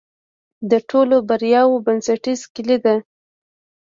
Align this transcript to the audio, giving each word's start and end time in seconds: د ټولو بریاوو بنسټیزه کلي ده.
د 0.69 0.73
ټولو 0.89 1.15
بریاوو 1.27 1.83
بنسټیزه 1.85 2.45
کلي 2.55 2.77
ده. 2.85 2.95